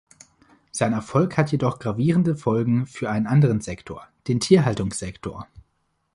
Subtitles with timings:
[0.71, 5.47] Sein Erfolg hat jedoch gravierende Folgen für einen anderen Sektor, den Tierhaltungssektor.